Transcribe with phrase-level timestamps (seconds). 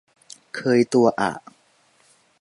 [0.55, 1.31] เคยตัวอะ